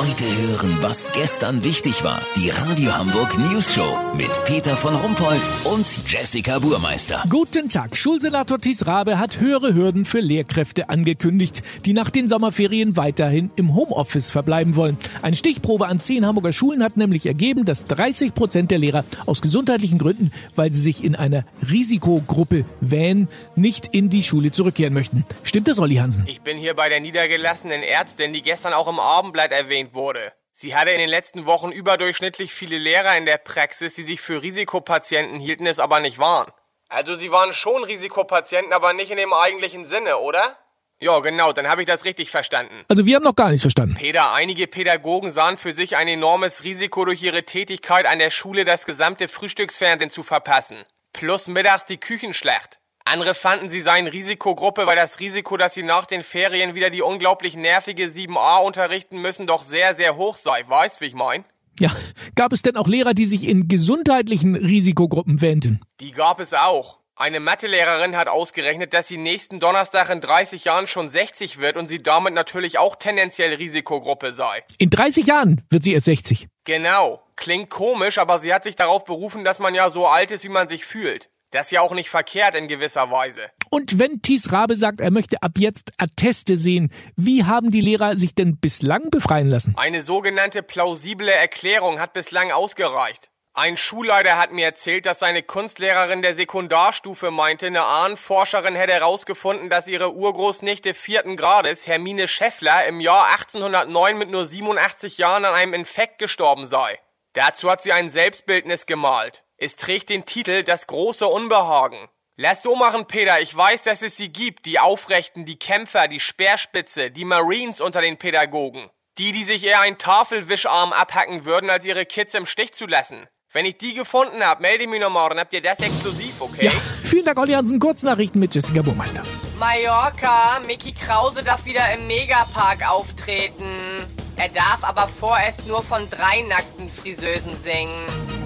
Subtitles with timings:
[0.00, 2.22] Heute hören, was gestern wichtig war.
[2.34, 7.22] Die Radio Hamburg News Show mit Peter von Rumpold und Jessica Burmeister.
[7.28, 7.94] Guten Tag.
[7.94, 13.74] Schulsenator Thies Rabe hat höhere Hürden für Lehrkräfte angekündigt, die nach den Sommerferien weiterhin im
[13.74, 14.96] Homeoffice verbleiben wollen.
[15.20, 19.42] Eine Stichprobe an zehn Hamburger Schulen hat nämlich ergeben, dass 30 Prozent der Lehrer aus
[19.42, 25.26] gesundheitlichen Gründen, weil sie sich in einer Risikogruppe wähnen, nicht in die Schule zurückkehren möchten.
[25.42, 26.24] Stimmt das, Olli Hansen?
[26.26, 30.32] Ich bin hier bei der niedergelassenen Ärztin, die gestern auch im Abendblatt erwähnt wurde.
[30.52, 34.42] Sie hatte in den letzten Wochen überdurchschnittlich viele Lehrer in der Praxis, die sich für
[34.42, 36.50] Risikopatienten hielten, es aber nicht waren.
[36.88, 40.58] Also sie waren schon Risikopatienten, aber nicht in dem eigentlichen Sinne, oder?
[40.98, 42.84] Ja, genau, dann habe ich das richtig verstanden.
[42.88, 43.94] Also wir haben noch gar nichts verstanden.
[43.94, 48.66] Peter, einige Pädagogen sahen für sich ein enormes Risiko durch ihre Tätigkeit an der Schule
[48.66, 50.76] das gesamte Frühstücksfernsehen zu verpassen.
[51.14, 52.79] Plus mittags die Küchenschlacht.
[53.04, 57.02] Andere fanden, sie seien Risikogruppe, weil das Risiko, dass sie nach den Ferien wieder die
[57.02, 60.64] unglaublich nervige 7a unterrichten müssen, doch sehr, sehr hoch sei.
[60.66, 61.44] Weißt, wie ich mein?
[61.78, 61.90] Ja,
[62.34, 65.80] gab es denn auch Lehrer, die sich in gesundheitlichen Risikogruppen wähnten?
[66.00, 67.00] Die gab es auch.
[67.16, 71.86] Eine Mathelehrerin hat ausgerechnet, dass sie nächsten Donnerstag in 30 Jahren schon 60 wird und
[71.86, 74.62] sie damit natürlich auch tendenziell Risikogruppe sei.
[74.78, 76.48] In 30 Jahren wird sie erst 60.
[76.64, 77.22] Genau.
[77.36, 80.50] Klingt komisch, aber sie hat sich darauf berufen, dass man ja so alt ist, wie
[80.50, 81.28] man sich fühlt.
[81.50, 83.50] Das ist ja auch nicht verkehrt in gewisser Weise.
[83.70, 88.16] Und wenn Thies Rabe sagt, er möchte ab jetzt Atteste sehen, wie haben die Lehrer
[88.16, 89.74] sich denn bislang befreien lassen?
[89.76, 93.30] Eine sogenannte plausible Erklärung hat bislang ausgereicht.
[93.52, 99.68] Ein Schulleiter hat mir erzählt, dass seine Kunstlehrerin der Sekundarstufe meinte, eine Ahnenforscherin hätte herausgefunden,
[99.68, 105.54] dass ihre Urgroßnichte vierten Grades, Hermine Scheffler, im Jahr 1809 mit nur 87 Jahren an
[105.54, 107.00] einem Infekt gestorben sei.
[107.32, 109.42] Dazu hat sie ein Selbstbildnis gemalt.
[109.62, 112.08] Es trägt den Titel Das große Unbehagen.
[112.36, 113.42] Lass so machen, Peter.
[113.42, 114.64] Ich weiß, dass es sie gibt.
[114.64, 118.88] Die Aufrechten, die Kämpfer, die Speerspitze, die Marines unter den Pädagogen.
[119.18, 123.26] Die, die sich eher einen Tafelwischarm abhacken würden, als ihre Kids im Stich zu lassen.
[123.52, 125.38] Wenn ich die gefunden hab, melde mich noch morgen.
[125.38, 126.64] Habt ihr das exklusiv, okay?
[126.64, 126.70] Ja,
[127.04, 127.78] vielen Dank, Olli Hansen.
[127.78, 129.22] Kurznachrichten mit Jessica Burmeister.
[129.58, 130.60] Mallorca.
[130.66, 134.06] Mickey Krause darf wieder im Megapark auftreten.
[134.36, 138.39] Er darf aber vorerst nur von drei nackten Friseusen singen.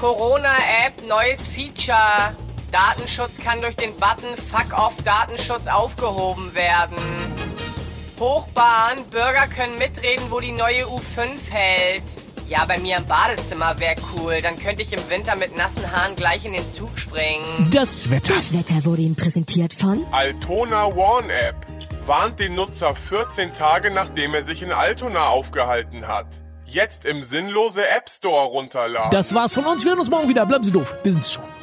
[0.00, 2.34] Corona-App, neues Feature.
[2.72, 6.96] Datenschutz kann durch den Button Fuck off Datenschutz aufgehoben werden.
[8.18, 12.02] Hochbahn, Bürger können mitreden, wo die neue U5 hält.
[12.48, 14.40] Ja, bei mir im Badezimmer wäre cool.
[14.40, 17.70] Dann könnte ich im Winter mit nassen Haaren gleich in den Zug springen.
[17.70, 18.32] Das Wetter.
[18.32, 21.56] Das Wetter wurde Ihnen präsentiert von Altona Warn App
[22.06, 26.26] warnt den Nutzer 14 Tage nachdem er sich in Altona aufgehalten hat.
[26.70, 29.10] Jetzt im sinnlose App Store runterladen.
[29.10, 29.84] Das war's von uns.
[29.84, 30.46] Wir hören uns morgen wieder.
[30.46, 30.94] Bleiben Sie doof.
[31.02, 31.59] Wir sind's schon.